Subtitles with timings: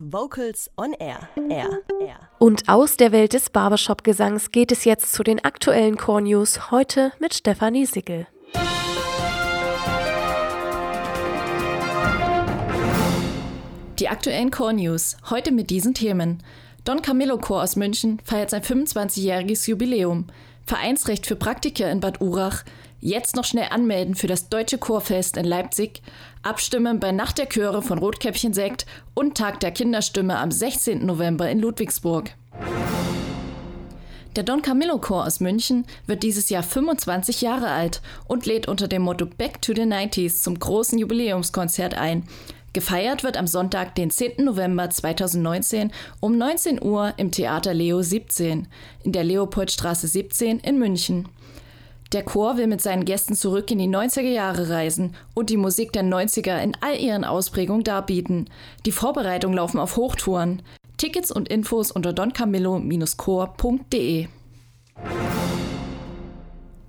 [0.00, 1.28] Vocals on Air.
[1.50, 1.80] Air.
[2.00, 2.20] Air.
[2.38, 7.12] Und aus der Welt des Barbershop-Gesangs geht es jetzt zu den aktuellen Core News, heute
[7.18, 8.28] mit Stefanie Sickel.
[13.98, 16.44] Die aktuellen Core News, heute mit diesen Themen.
[16.84, 20.28] Don Camillo Chor aus München feiert sein 25-jähriges Jubiläum.
[20.64, 22.62] Vereinsrecht für Praktiker in Bad Urach,
[23.00, 26.02] Jetzt noch schnell anmelden für das Deutsche Chorfest in Leipzig,
[26.42, 31.06] abstimmen bei Nacht der Chöre von Rotkäppchen Sekt und Tag der Kinderstimme am 16.
[31.06, 32.32] November in Ludwigsburg.
[34.34, 38.88] Der Don Camillo Chor aus München wird dieses Jahr 25 Jahre alt und lädt unter
[38.88, 42.24] dem Motto Back to the 90s zum großen Jubiläumskonzert ein.
[42.72, 44.44] Gefeiert wird am Sonntag, den 10.
[44.44, 48.66] November 2019 um 19 Uhr im Theater Leo 17
[49.04, 51.28] in der Leopoldstraße 17 in München.
[52.12, 55.92] Der Chor will mit seinen Gästen zurück in die 90er Jahre reisen und die Musik
[55.92, 58.48] der 90er in all ihren Ausprägungen darbieten.
[58.86, 60.62] Die Vorbereitungen laufen auf Hochtouren.
[60.96, 64.28] Tickets und Infos unter doncamillo-chor.de.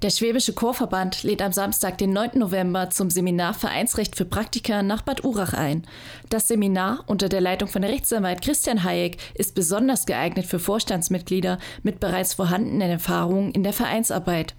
[0.00, 2.38] Der Schwäbische Chorverband lädt am Samstag, den 9.
[2.38, 5.86] November, zum Seminar Vereinsrecht für Praktiker nach Bad Urach ein.
[6.30, 12.00] Das Seminar unter der Leitung von Rechtsanwalt Christian Hayek ist besonders geeignet für Vorstandsmitglieder mit
[12.00, 14.56] bereits vorhandenen Erfahrungen in der Vereinsarbeit.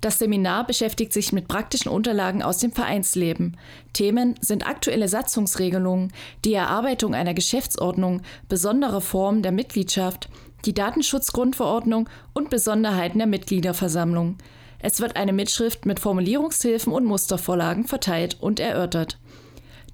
[0.00, 3.56] Das Seminar beschäftigt sich mit praktischen Unterlagen aus dem Vereinsleben.
[3.92, 6.12] Themen sind aktuelle Satzungsregelungen,
[6.44, 10.28] die Erarbeitung einer Geschäftsordnung, besondere Formen der Mitgliedschaft,
[10.64, 14.36] die Datenschutzgrundverordnung und Besonderheiten der Mitgliederversammlung.
[14.80, 19.18] Es wird eine Mitschrift mit Formulierungshilfen und Mustervorlagen verteilt und erörtert.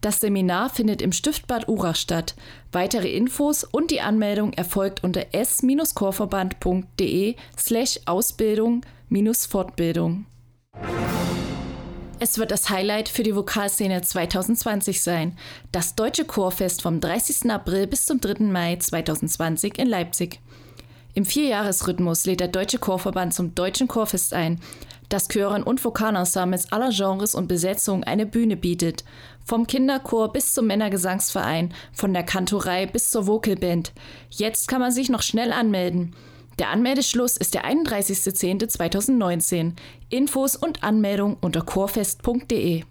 [0.03, 2.35] Das Seminar findet im Stift Bad Urach statt.
[2.73, 8.83] Weitere Infos und die Anmeldung erfolgt unter s-chorverband.de slash Ausbildung
[9.47, 10.27] Fortbildung.
[12.19, 15.39] Es wird das Highlight für die Vokalszene 2020 sein.
[15.71, 17.49] Das Deutsche Chorfest vom 30.
[17.49, 18.45] April bis zum 3.
[18.45, 20.41] Mai 2020 in Leipzig.
[21.15, 24.61] Im Vierjahresrhythmus lädt der Deutsche Chorverband zum Deutschen Chorfest ein,
[25.11, 29.05] das Chören und Vokalensembles aller Genres und Besetzungen eine Bühne bietet.
[29.45, 33.93] Vom Kinderchor bis zum Männergesangsverein, von der Kantorei bis zur Vocalband.
[34.31, 36.17] Jetzt kann man sich noch schnell anmelden.
[36.59, 39.73] Der Anmeldeschluss ist der 31.10.2019.
[40.09, 42.85] Infos und Anmeldung unter chorfest.de.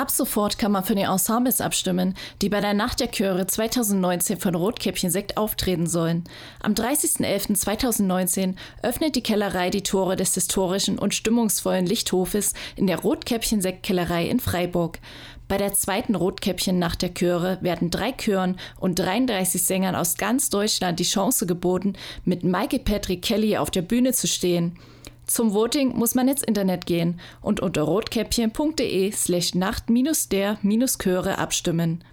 [0.00, 4.40] Ab sofort kann man für die Ensembles abstimmen, die bei der Nacht der Chöre 2019
[4.40, 6.24] von Rotkäppchen Sekt auftreten sollen.
[6.62, 13.60] Am 30.11.2019 öffnet die Kellerei die Tore des historischen und stimmungsvollen Lichthofes in der Rotkäppchen
[13.60, 15.00] Sekt in Freiburg.
[15.50, 20.48] Bei der zweiten Rotkäppchen Nacht der Chöre werden drei Chören und 33 Sängern aus ganz
[20.48, 21.94] Deutschland die Chance geboten,
[22.24, 24.78] mit Michael Patrick Kelly auf der Bühne zu stehen.
[25.26, 32.04] Zum Voting muss man ins Internet gehen und unter rotkäppchen.de slash nacht-der-chöre abstimmen.